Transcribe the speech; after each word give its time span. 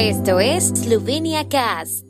Esto 0.00 0.38
es 0.38 0.68
Slovenia 0.68 1.48
Cast. 1.48 2.04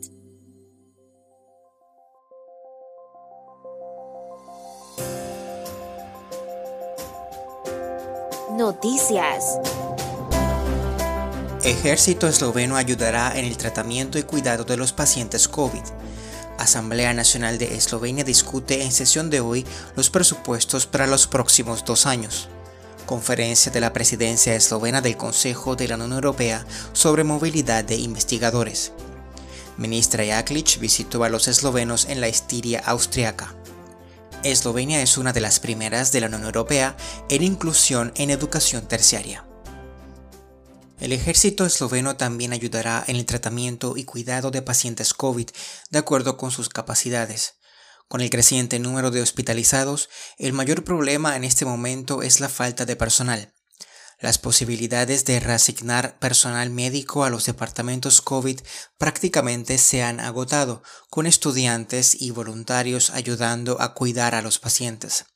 Noticias. 8.50 9.59
Ejército 11.64 12.29
esloveno 12.29 12.77
ayudará 12.77 13.32
en 13.38 13.46
el 13.46 13.56
tratamiento 13.56 14.18
y 14.18 14.23
cuidado 14.23 14.64
de 14.64 14.77
los 14.77 14.93
pacientes 14.93 15.48
COVID. 15.48 15.80
Asamblea 16.59 17.14
Nacional 17.14 17.57
de 17.57 17.75
Eslovenia 17.75 18.23
discute 18.23 18.82
en 18.82 18.93
sesión 18.93 19.30
de 19.30 19.41
hoy 19.41 19.64
los 19.96 20.11
presupuestos 20.11 20.86
para 20.86 21.07
los 21.07 21.27
próximos 21.27 21.86
dos 21.86 22.05
años. 22.05 22.50
Conferencia 23.09 23.72
de 23.72 23.80
la 23.80 23.95
Presidencia 23.95 24.54
Eslovena 24.54 25.00
del 25.00 25.16
Consejo 25.16 25.77
de 25.77 25.88
la 25.88 25.95
Unión 25.95 26.12
Europea 26.12 26.66
sobre 26.93 27.25
movilidad 27.25 27.82
de 27.82 27.96
investigadores. 27.96 28.93
Ministra 29.79 30.26
Jaklic 30.26 30.79
visitó 30.79 31.25
a 31.25 31.31
los 31.31 31.48
eslovenos 31.48 32.05
en 32.05 32.21
la 32.21 32.29
Estiria 32.29 32.81
austriaca. 32.84 33.55
Eslovenia 34.43 35.01
es 35.01 35.17
una 35.17 35.33
de 35.33 35.41
las 35.41 35.59
primeras 35.59 36.12
de 36.12 36.21
la 36.21 36.27
Unión 36.27 36.45
Europea 36.45 36.98
en 37.31 37.43
inclusión 37.43 38.12
en 38.15 38.29
educación 38.29 38.87
terciaria. 38.87 39.47
El 41.01 41.12
ejército 41.12 41.65
esloveno 41.65 42.19
también 42.19 42.53
ayudará 42.53 43.05
en 43.06 43.17
el 43.17 43.25
tratamiento 43.25 43.97
y 43.97 44.05
cuidado 44.05 44.51
de 44.51 44.61
pacientes 44.61 45.15
COVID 45.15 45.48
de 45.89 45.98
acuerdo 45.98 46.37
con 46.37 46.51
sus 46.51 46.69
capacidades. 46.69 47.58
Con 48.09 48.23
el 48.23 48.30
creciente 48.30 48.79
número 48.79 49.11
de 49.11 49.21
hospitalizados, 49.21 50.09
el 50.39 50.55
mayor 50.55 50.83
problema 50.83 51.37
en 51.37 51.45
este 51.45 51.67
momento 51.67 52.23
es 52.23 52.41
la 52.41 52.48
falta 52.48 52.87
de 52.87 52.97
personal. 52.97 53.53
Las 54.19 54.39
posibilidades 54.39 55.27
de 55.27 55.39
reasignar 55.39 56.19
personal 56.19 56.71
médico 56.71 57.23
a 57.23 57.31
los 57.31 57.45
departamentos 57.45 58.23
COVID 58.23 58.61
prácticamente 58.97 59.77
se 59.77 60.03
han 60.03 60.20
agotado, 60.20 60.83
con 61.11 61.27
estudiantes 61.27 62.20
y 62.20 62.31
voluntarios 62.31 63.11
ayudando 63.11 63.81
a 63.81 63.95
cuidar 63.95 64.34
a 64.34 64.42
los 64.42 64.59
pacientes. 64.59 65.27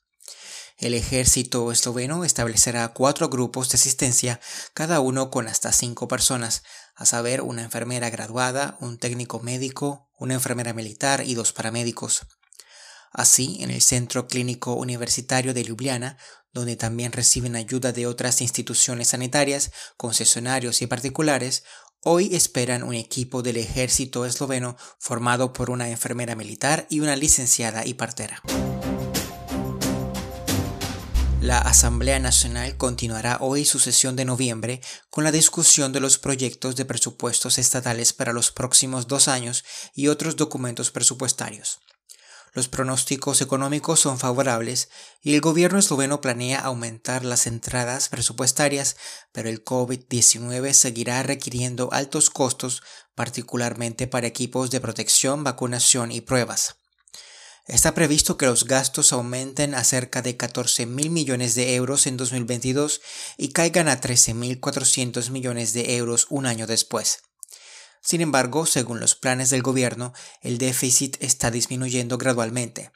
El 0.77 0.95
ejército 0.95 1.71
esloveno 1.71 2.25
establecerá 2.25 2.89
cuatro 2.89 3.29
grupos 3.29 3.69
de 3.69 3.75
asistencia, 3.75 4.41
cada 4.73 4.99
uno 4.99 5.29
con 5.29 5.47
hasta 5.47 5.71
cinco 5.71 6.07
personas, 6.07 6.63
a 6.95 7.05
saber, 7.05 7.41
una 7.41 7.61
enfermera 7.61 8.09
graduada, 8.09 8.77
un 8.81 8.97
técnico 8.97 9.39
médico, 9.39 10.09
una 10.17 10.33
enfermera 10.33 10.73
militar 10.73 11.23
y 11.23 11.35
dos 11.35 11.53
paramédicos. 11.53 12.25
Así, 13.13 13.57
en 13.61 13.69
el 13.69 13.81
Centro 13.81 14.27
Clínico 14.27 14.73
Universitario 14.73 15.53
de 15.53 15.63
Ljubljana, 15.63 16.17
donde 16.51 16.75
también 16.75 17.11
reciben 17.11 17.55
ayuda 17.55 17.91
de 17.91 18.07
otras 18.07 18.41
instituciones 18.41 19.09
sanitarias, 19.09 19.71
concesionarios 19.97 20.81
y 20.81 20.87
particulares, 20.87 21.63
hoy 22.03 22.35
esperan 22.35 22.81
un 22.81 22.95
equipo 22.95 23.43
del 23.43 23.57
ejército 23.57 24.25
esloveno 24.25 24.77
formado 24.97 25.53
por 25.53 25.69
una 25.69 25.89
enfermera 25.89 26.35
militar 26.35 26.87
y 26.89 27.01
una 27.01 27.15
licenciada 27.15 27.85
y 27.85 27.93
partera. 27.93 28.41
La 31.39 31.59
Asamblea 31.59 32.19
Nacional 32.19 32.77
continuará 32.77 33.37
hoy 33.41 33.65
su 33.65 33.77
sesión 33.77 34.15
de 34.15 34.25
noviembre 34.25 34.81
con 35.09 35.23
la 35.23 35.31
discusión 35.31 35.91
de 35.91 35.99
los 35.99 36.17
proyectos 36.17 36.75
de 36.77 36.85
presupuestos 36.85 37.59
estatales 37.59 38.13
para 38.13 38.33
los 38.33 38.51
próximos 38.51 39.07
dos 39.07 39.27
años 39.27 39.63
y 39.93 40.07
otros 40.07 40.35
documentos 40.35 40.89
presupuestarios. 40.89 41.79
Los 42.53 42.67
pronósticos 42.67 43.41
económicos 43.41 43.99
son 43.99 44.19
favorables 44.19 44.89
y 45.23 45.33
el 45.33 45.41
gobierno 45.41 45.79
esloveno 45.79 46.21
planea 46.21 46.59
aumentar 46.59 47.25
las 47.25 47.47
entradas 47.47 48.09
presupuestarias, 48.09 48.95
pero 49.31 49.49
el 49.49 49.65
COVID-19 49.65 50.73
seguirá 50.73 51.23
requiriendo 51.23 51.91
altos 51.91 52.29
costos, 52.29 52.83
particularmente 53.15 54.05
para 54.05 54.27
equipos 54.27 54.69
de 54.69 54.79
protección, 54.81 55.43
vacunación 55.43 56.11
y 56.11 56.21
pruebas. 56.21 56.75
Está 57.65 57.95
previsto 57.95 58.37
que 58.37 58.45
los 58.45 58.65
gastos 58.65 59.13
aumenten 59.13 59.73
a 59.73 59.83
cerca 59.83 60.21
de 60.21 60.37
14 60.37 60.85
mil 60.85 61.09
millones 61.09 61.55
de 61.55 61.73
euros 61.73 62.05
en 62.05 62.17
2022 62.17 63.01
y 63.37 63.49
caigan 63.49 63.87
a 63.87 63.99
13.400 63.99 65.31
millones 65.31 65.73
de 65.73 65.95
euros 65.95 66.27
un 66.29 66.45
año 66.45 66.67
después. 66.67 67.23
Sin 68.03 68.19
embargo, 68.19 68.65
según 68.65 68.99
los 68.99 69.15
planes 69.15 69.49
del 69.49 69.63
gobierno, 69.63 70.13
el 70.41 70.57
déficit 70.57 71.15
está 71.21 71.51
disminuyendo 71.51 72.17
gradualmente. 72.17 72.91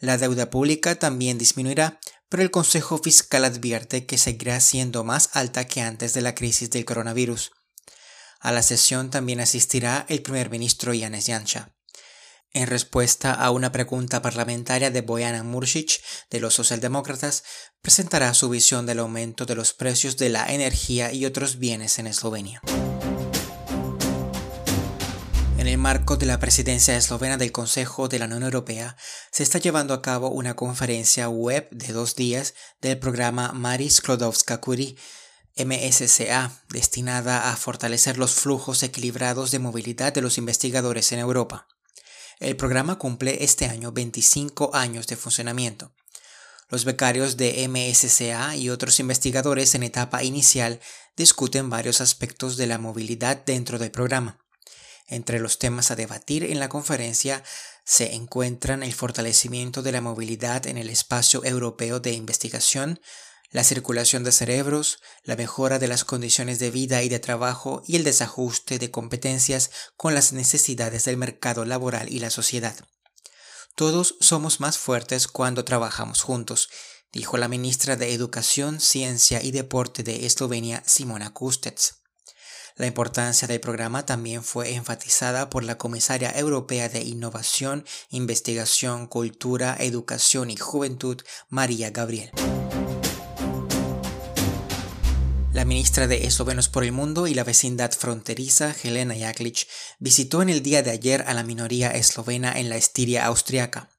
La 0.00 0.18
deuda 0.18 0.50
pública 0.50 0.96
también 0.96 1.38
disminuirá, 1.38 1.98
pero 2.28 2.42
el 2.42 2.50
Consejo 2.50 2.98
Fiscal 2.98 3.46
advierte 3.46 4.04
que 4.04 4.18
seguirá 4.18 4.60
siendo 4.60 5.02
más 5.02 5.30
alta 5.32 5.66
que 5.66 5.80
antes 5.80 6.12
de 6.12 6.20
la 6.20 6.34
crisis 6.34 6.68
del 6.68 6.84
coronavirus. 6.84 7.52
A 8.38 8.52
la 8.52 8.62
sesión 8.62 9.08
también 9.08 9.40
asistirá 9.40 10.04
el 10.10 10.20
primer 10.20 10.50
ministro 10.50 10.92
Yanes 10.92 11.26
Yancha. 11.26 11.74
En 12.52 12.66
respuesta 12.66 13.32
a 13.32 13.50
una 13.50 13.72
pregunta 13.72 14.20
parlamentaria 14.20 14.90
de 14.90 15.00
Bojana 15.00 15.42
Mursic 15.42 16.02
de 16.28 16.40
los 16.40 16.54
socialdemócratas, 16.54 17.44
presentará 17.80 18.34
su 18.34 18.50
visión 18.50 18.84
del 18.84 18.98
aumento 18.98 19.46
de 19.46 19.54
los 19.54 19.72
precios 19.72 20.18
de 20.18 20.28
la 20.28 20.52
energía 20.52 21.12
y 21.12 21.24
otros 21.24 21.58
bienes 21.58 21.98
en 21.98 22.06
Eslovenia. 22.06 22.60
En 25.64 25.70
el 25.70 25.78
marco 25.78 26.18
de 26.18 26.26
la 26.26 26.38
presidencia 26.38 26.94
eslovena 26.94 27.38
del 27.38 27.50
Consejo 27.50 28.06
de 28.06 28.18
la 28.18 28.26
Unión 28.26 28.42
Europea, 28.42 28.98
se 29.32 29.42
está 29.42 29.58
llevando 29.58 29.94
a 29.94 30.02
cabo 30.02 30.28
una 30.28 30.56
conferencia 30.56 31.30
web 31.30 31.70
de 31.70 31.94
dos 31.94 32.16
días 32.16 32.52
del 32.82 32.98
programa 32.98 33.50
Maris 33.52 34.02
Sklodowska-Curie 34.02 34.94
MSCA, 35.56 36.52
destinada 36.68 37.50
a 37.50 37.56
fortalecer 37.56 38.18
los 38.18 38.34
flujos 38.34 38.82
equilibrados 38.82 39.52
de 39.52 39.58
movilidad 39.58 40.12
de 40.12 40.20
los 40.20 40.36
investigadores 40.36 41.12
en 41.12 41.20
Europa. 41.20 41.66
El 42.40 42.56
programa 42.56 42.98
cumple 42.98 43.42
este 43.42 43.64
año 43.64 43.90
25 43.90 44.74
años 44.74 45.06
de 45.06 45.16
funcionamiento. 45.16 45.94
Los 46.68 46.84
becarios 46.84 47.38
de 47.38 47.66
MSCA 47.66 48.54
y 48.54 48.68
otros 48.68 49.00
investigadores 49.00 49.74
en 49.74 49.84
etapa 49.84 50.24
inicial 50.24 50.80
discuten 51.16 51.70
varios 51.70 52.02
aspectos 52.02 52.58
de 52.58 52.66
la 52.66 52.76
movilidad 52.76 53.42
dentro 53.46 53.78
del 53.78 53.90
programa. 53.90 54.43
Entre 55.06 55.38
los 55.38 55.58
temas 55.58 55.90
a 55.90 55.96
debatir 55.96 56.44
en 56.44 56.58
la 56.58 56.68
conferencia 56.68 57.42
se 57.84 58.14
encuentran 58.14 58.82
el 58.82 58.94
fortalecimiento 58.94 59.82
de 59.82 59.92
la 59.92 60.00
movilidad 60.00 60.66
en 60.66 60.78
el 60.78 60.88
espacio 60.88 61.44
europeo 61.44 62.00
de 62.00 62.12
investigación, 62.12 63.00
la 63.50 63.62
circulación 63.62 64.24
de 64.24 64.32
cerebros, 64.32 64.98
la 65.22 65.36
mejora 65.36 65.78
de 65.78 65.86
las 65.86 66.04
condiciones 66.04 66.58
de 66.58 66.70
vida 66.70 67.02
y 67.02 67.08
de 67.08 67.20
trabajo 67.20 67.82
y 67.86 67.96
el 67.96 68.04
desajuste 68.04 68.78
de 68.78 68.90
competencias 68.90 69.70
con 69.96 70.14
las 70.14 70.32
necesidades 70.32 71.04
del 71.04 71.18
mercado 71.18 71.64
laboral 71.64 72.08
y 72.08 72.18
la 72.18 72.30
sociedad. 72.30 72.74
Todos 73.76 74.16
somos 74.20 74.60
más 74.60 74.78
fuertes 74.78 75.28
cuando 75.28 75.64
trabajamos 75.64 76.22
juntos, 76.22 76.68
dijo 77.12 77.36
la 77.36 77.48
ministra 77.48 77.96
de 77.96 78.12
Educación, 78.12 78.80
Ciencia 78.80 79.42
y 79.42 79.50
Deporte 79.50 80.02
de 80.02 80.26
Eslovenia, 80.26 80.82
Simona 80.86 81.32
Kustec. 81.32 82.03
La 82.76 82.86
importancia 82.86 83.46
del 83.46 83.60
programa 83.60 84.04
también 84.04 84.42
fue 84.42 84.74
enfatizada 84.74 85.48
por 85.48 85.62
la 85.62 85.78
comisaria 85.78 86.36
europea 86.36 86.88
de 86.88 87.02
Innovación, 87.02 87.84
Investigación, 88.10 89.06
Cultura, 89.06 89.76
Educación 89.78 90.50
y 90.50 90.56
Juventud, 90.56 91.22
María 91.48 91.90
Gabriel. 91.90 92.32
La 95.52 95.64
ministra 95.64 96.08
de 96.08 96.26
Eslovenos 96.26 96.68
por 96.68 96.82
el 96.82 96.90
Mundo 96.90 97.28
y 97.28 97.34
la 97.34 97.44
vecindad 97.44 97.92
fronteriza, 97.92 98.74
Helena 98.82 99.14
Jaklic, 99.16 99.68
visitó 100.00 100.42
en 100.42 100.48
el 100.48 100.60
día 100.60 100.82
de 100.82 100.90
ayer 100.90 101.22
a 101.28 101.34
la 101.34 101.44
minoría 101.44 101.92
eslovena 101.92 102.58
en 102.58 102.68
la 102.68 102.76
Estiria 102.76 103.24
austriaca. 103.26 103.93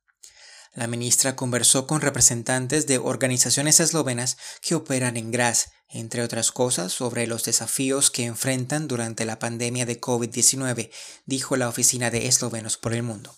La 0.75 0.87
ministra 0.87 1.37
conversó 1.37 1.87
con 1.87 2.01
representantes 2.01 2.85
de 2.85 2.97
organizaciones 2.97 3.79
eslovenas 3.79 4.37
que 4.61 4.75
operan 4.75 5.15
en 5.15 5.31
Graz, 5.31 5.71
entre 5.87 6.21
otras 6.21 6.51
cosas 6.51 6.91
sobre 6.91 7.27
los 7.27 7.45
desafíos 7.45 8.11
que 8.11 8.25
enfrentan 8.25 8.89
durante 8.89 9.23
la 9.23 9.39
pandemia 9.39 9.85
de 9.85 10.01
COVID-19, 10.01 10.91
dijo 11.25 11.55
la 11.55 11.69
Oficina 11.69 12.11
de 12.11 12.27
Eslovenos 12.27 12.75
por 12.75 12.93
el 12.93 13.03
Mundo. 13.03 13.33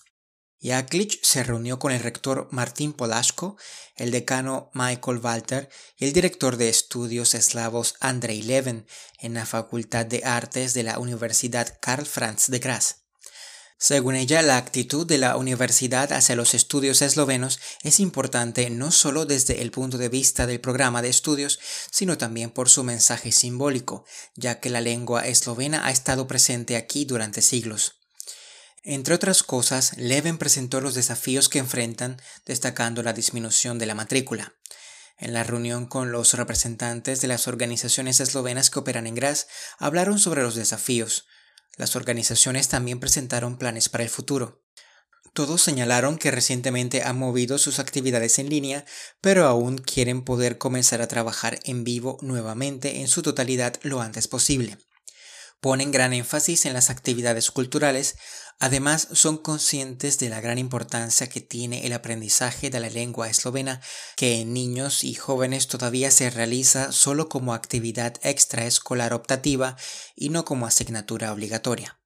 Jaklic 0.59 1.19
se 1.21 1.43
reunió 1.43 1.77
con 1.77 1.91
el 1.91 2.01
rector 2.01 2.47
Martín 2.49 2.91
Polaschko, 2.91 3.57
el 3.95 4.09
decano 4.09 4.71
Michael 4.73 5.19
Walter 5.19 5.69
y 5.95 6.05
el 6.05 6.13
director 6.13 6.57
de 6.57 6.69
estudios 6.69 7.35
eslavos 7.35 7.93
Andrei 7.99 8.41
Levin 8.41 8.87
en 9.19 9.35
la 9.35 9.45
Facultad 9.45 10.07
de 10.07 10.23
Artes 10.25 10.73
de 10.73 10.81
la 10.81 10.97
Universidad 10.97 11.77
Karl 11.79 12.07
Franz 12.07 12.47
de 12.47 12.57
Graz. 12.57 13.06
Según 13.79 14.15
ella, 14.15 14.41
la 14.41 14.57
actitud 14.57 15.05
de 15.05 15.19
la 15.19 15.37
universidad 15.37 16.11
hacia 16.11 16.35
los 16.35 16.55
estudios 16.55 17.03
eslovenos 17.03 17.59
es 17.83 17.99
importante 17.99 18.71
no 18.71 18.91
solo 18.91 19.25
desde 19.25 19.61
el 19.61 19.69
punto 19.69 19.99
de 19.99 20.09
vista 20.09 20.47
del 20.47 20.59
programa 20.59 21.03
de 21.03 21.09
estudios, 21.09 21.59
sino 21.91 22.17
también 22.17 22.49
por 22.49 22.69
su 22.69 22.83
mensaje 22.83 23.31
simbólico, 23.31 24.03
ya 24.35 24.59
que 24.59 24.71
la 24.71 24.81
lengua 24.81 25.27
eslovena 25.27 25.85
ha 25.85 25.91
estado 25.91 26.25
presente 26.25 26.75
aquí 26.75 27.05
durante 27.05 27.43
siglos. 27.43 27.97
Entre 28.83 29.13
otras 29.13 29.43
cosas, 29.43 29.95
Levin 29.97 30.39
presentó 30.39 30.81
los 30.81 30.95
desafíos 30.95 31.47
que 31.47 31.59
enfrentan, 31.59 32.19
destacando 32.45 33.03
la 33.03 33.13
disminución 33.13 33.77
de 33.77 33.85
la 33.85 33.93
matrícula. 33.93 34.53
En 35.19 35.33
la 35.33 35.43
reunión 35.43 35.85
con 35.85 36.11
los 36.11 36.33
representantes 36.33 37.21
de 37.21 37.27
las 37.27 37.47
organizaciones 37.47 38.19
eslovenas 38.21 38.69
que 38.71 38.79
operan 38.79 39.05
en 39.05 39.15
Graz, 39.15 39.47
hablaron 39.77 40.19
sobre 40.19 40.41
los 40.41 40.55
desafíos, 40.55 41.25
Las 41.77 41.95
organizaciones 41.95 42.67
también 42.67 42.99
presentaron 42.99 43.57
planes 43.57 43.87
para 43.87 44.03
el 44.03 44.09
futuro. 44.09 44.63
Todos 45.33 45.61
señalaron 45.61 46.17
que 46.17 46.31
recientemente 46.31 47.03
han 47.03 47.19
movido 47.19 47.59
sus 47.59 47.77
actividades 47.77 48.39
en 48.39 48.49
línea, 48.49 48.85
pero 49.21 49.45
aún 49.45 49.77
quieren 49.77 50.23
poder 50.23 50.57
comenzar 50.57 51.01
a 51.01 51.07
trabajar 51.07 51.59
en 51.63 51.83
vivo 51.83 52.17
nuevamente 52.21 53.01
en 53.01 53.07
su 53.07 53.21
totalidad 53.21 53.75
lo 53.83 54.01
antes 54.01 54.27
posible. 54.27 54.77
Ponen 55.59 55.91
gran 55.91 56.13
énfasis 56.13 56.65
en 56.65 56.73
las 56.73 56.89
actividades 56.91 57.49
culturales, 57.49 58.15
además 58.59 59.07
son 59.13 59.37
conscientes 59.37 60.19
de 60.19 60.29
la 60.29 60.39
gran 60.39 60.59
importancia 60.59 61.27
que 61.27 61.41
tiene 61.41 61.87
el 61.87 61.93
aprendizaje 61.93 62.69
de 62.69 62.79
la 62.79 62.89
lengua 62.89 63.27
eslovena, 63.27 63.81
que 64.15 64.41
en 64.41 64.53
niños 64.53 65.03
y 65.03 65.15
jóvenes 65.15 65.67
todavía 65.67 66.11
se 66.11 66.29
realiza 66.29 66.91
solo 66.91 67.27
como 67.27 67.55
actividad 67.55 68.13
extraescolar 68.21 69.13
optativa 69.13 69.75
y 70.15 70.29
no 70.29 70.45
como 70.45 70.67
asignatura 70.67 71.33
obligatoria. 71.33 71.99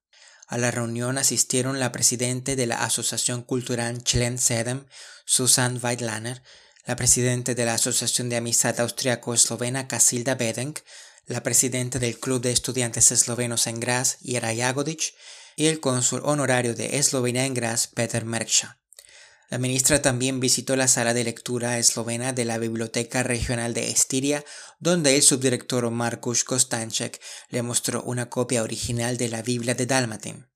A 0.46 0.58
la 0.58 0.70
reunión 0.70 1.18
asistieron 1.18 1.78
la 1.78 1.92
presidenta 1.92 2.56
de 2.56 2.66
la 2.66 2.84
Asociación 2.84 3.42
Cultural 3.42 4.02
Chlen 4.02 4.38
Sedem, 4.38 4.86
Susan 5.24 5.78
Weidlaner, 5.82 6.42
la 6.84 6.96
presidenta 6.96 7.54
de 7.54 7.64
la 7.64 7.74
Asociación 7.74 8.28
de 8.28 8.36
Amistad 8.36 8.80
Austriaco-Eslovena 8.80 9.88
Casilda 9.88 10.34
Bedenk, 10.34 10.80
la 11.26 11.42
presidenta 11.42 11.98
del 11.98 12.18
Club 12.18 12.42
de 12.42 12.52
Estudiantes 12.52 13.12
Eslovenos 13.12 13.66
en 13.66 13.80
Graz, 13.80 14.18
Jera 14.22 14.54
Jagodic, 14.54 15.14
y 15.56 15.66
el 15.66 15.80
cónsul 15.80 16.22
honorario 16.24 16.74
de 16.74 16.98
Eslovenia 16.98 17.46
en 17.46 17.54
Graz, 17.54 17.86
Peter 17.86 18.24
Merksha. 18.24 18.78
La 19.52 19.58
ministra 19.58 20.00
también 20.00 20.40
visitó 20.40 20.76
la 20.76 20.88
sala 20.88 21.12
de 21.12 21.24
lectura 21.24 21.78
eslovena 21.78 22.32
de 22.32 22.46
la 22.46 22.56
Biblioteca 22.56 23.22
Regional 23.22 23.74
de 23.74 23.90
Estiria, 23.90 24.42
donde 24.80 25.14
el 25.14 25.22
subdirector 25.22 25.90
Markus 25.90 26.42
Kostanchek 26.42 27.20
le 27.50 27.60
mostró 27.60 28.02
una 28.02 28.30
copia 28.30 28.62
original 28.62 29.18
de 29.18 29.28
la 29.28 29.42
Biblia 29.42 29.74
de 29.74 29.84
Dalmatin. 29.84 30.46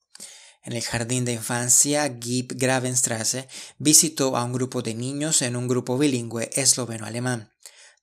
En 0.62 0.72
el 0.72 0.82
jardín 0.82 1.26
de 1.26 1.34
infancia 1.34 2.08
Gib 2.18 2.54
Gravenstrasse 2.56 3.48
visitó 3.76 4.34
a 4.34 4.44
un 4.44 4.54
grupo 4.54 4.80
de 4.80 4.94
niños 4.94 5.42
en 5.42 5.56
un 5.56 5.68
grupo 5.68 5.98
bilingüe 5.98 6.48
esloveno-alemán. 6.54 7.52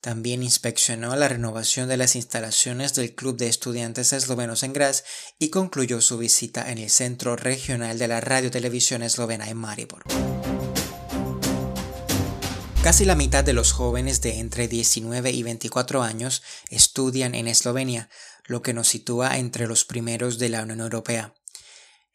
También 0.04 0.44
inspeccionó 0.44 1.16
la 1.16 1.30
renovación 1.30 1.88
de 1.88 1.96
las 1.96 2.18
instalaciones 2.18 2.94
del 2.94 3.16
Club 3.16 3.38
de 3.38 3.48
Estudiantes 3.48 4.12
Eslovenos 4.12 4.64
en 4.64 4.74
Graz 4.74 5.06
y 5.40 5.48
concluyó 5.48 6.02
su 6.02 6.18
visita 6.18 6.70
en 6.70 6.78
el 6.78 6.90
Centro 6.90 7.38
Regional 7.38 7.98
de 7.98 8.10
la 8.10 8.20
Radio 8.20 8.52
Televisión 8.52 9.02
Eslovena 9.02 9.50
en 9.50 9.56
Maribor. 9.56 10.04
Casi 12.84 13.06
la 13.06 13.16
mitad 13.16 13.46
de 13.46 13.54
los 13.54 13.72
jóvenes 13.72 14.20
de 14.20 14.40
entre 14.40 14.68
19 14.68 15.32
y 15.32 15.42
24 15.42 16.04
años 16.04 16.44
estudian 16.70 17.34
en 17.34 17.48
Eslovenia, 17.48 18.10
lo 18.44 18.62
que 18.62 18.74
nos 18.74 18.90
sitúa 18.90 19.38
entre 19.38 19.68
los 19.68 19.86
primeros 19.86 20.38
de 20.38 20.50
la 20.50 20.64
Unión 20.64 20.82
Europea. 20.82 21.34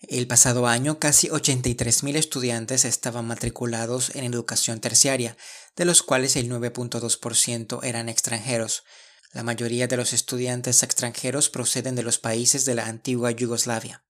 El 0.01 0.29
pasado 0.29 0.69
año 0.69 1.01
casi 1.01 1.29
83.000 1.29 2.17
estudiantes 2.17 2.85
estaban 2.85 3.27
matriculados 3.27 4.15
en 4.15 4.25
educación 4.25 4.81
terciaria, 4.81 5.37
de 5.77 5.85
los 5.85 6.03
cuales 6.03 6.37
el 6.37 6.49
9.2% 6.49 7.81
eran 7.83 8.09
extranjeros. 8.09 8.85
La 9.33 9.43
mayoría 9.43 9.89
de 9.89 9.97
los 9.97 10.13
estudiantes 10.13 10.83
extranjeros 10.83 11.51
proceden 11.51 11.97
de 11.97 12.05
los 12.05 12.19
países 12.19 12.65
de 12.65 12.77
la 12.77 12.87
antigua 12.87 13.33
Yugoslavia. 13.33 14.05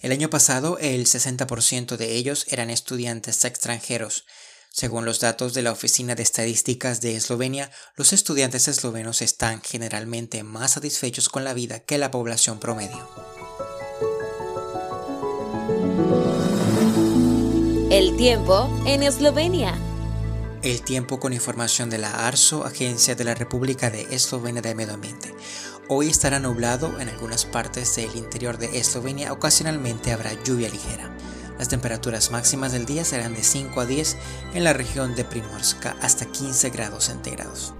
El 0.00 0.12
año 0.12 0.30
pasado 0.30 0.78
el 0.78 1.06
60% 1.06 1.96
de 1.96 2.12
ellos 2.12 2.46
eran 2.48 2.70
estudiantes 2.70 3.44
extranjeros, 3.44 4.24
según 4.76 5.06
los 5.06 5.20
datos 5.20 5.54
de 5.54 5.62
la 5.62 5.72
Oficina 5.72 6.14
de 6.14 6.22
Estadísticas 6.22 7.00
de 7.00 7.16
Eslovenia, 7.16 7.70
los 7.96 8.12
estudiantes 8.12 8.68
eslovenos 8.68 9.22
están 9.22 9.62
generalmente 9.62 10.42
más 10.42 10.72
satisfechos 10.72 11.30
con 11.30 11.44
la 11.44 11.54
vida 11.54 11.80
que 11.80 11.96
la 11.96 12.10
población 12.10 12.60
promedio. 12.60 13.45
El 17.88 18.16
tiempo 18.16 18.68
en 18.84 19.04
Eslovenia. 19.04 19.72
El 20.64 20.82
tiempo 20.82 21.20
con 21.20 21.32
información 21.32 21.88
de 21.88 21.98
la 21.98 22.26
ARSO, 22.26 22.64
Agencia 22.64 23.14
de 23.14 23.22
la 23.22 23.36
República 23.36 23.90
de 23.90 24.08
Eslovenia 24.10 24.60
de 24.60 24.74
Medio 24.74 24.94
Ambiente. 24.94 25.32
Hoy 25.86 26.08
estará 26.08 26.40
nublado 26.40 26.98
en 26.98 27.08
algunas 27.08 27.44
partes 27.44 27.94
del 27.94 28.16
interior 28.16 28.58
de 28.58 28.80
Eslovenia, 28.80 29.32
ocasionalmente 29.32 30.10
habrá 30.10 30.32
lluvia 30.42 30.68
ligera. 30.68 31.16
Las 31.60 31.68
temperaturas 31.68 32.32
máximas 32.32 32.72
del 32.72 32.86
día 32.86 33.04
serán 33.04 33.34
de 33.34 33.44
5 33.44 33.80
a 33.80 33.86
10 33.86 34.16
en 34.54 34.64
la 34.64 34.72
región 34.72 35.14
de 35.14 35.24
Primorska 35.24 35.96
hasta 36.02 36.26
15 36.26 36.70
grados 36.70 37.04
centígrados. 37.04 37.72